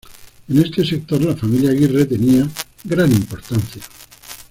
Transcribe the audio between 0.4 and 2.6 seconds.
En este sector, la familia Aguirre tenía